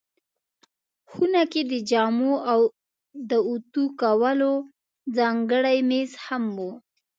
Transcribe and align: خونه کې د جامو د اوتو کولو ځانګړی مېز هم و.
خونه 1.11 1.41
کې 1.51 1.61
د 1.71 1.73
جامو 1.89 2.31
د 3.29 3.31
اوتو 3.47 3.83
کولو 4.01 4.51
ځانګړی 5.17 5.77
مېز 5.89 6.11
هم 6.25 6.43
و. 6.57 6.59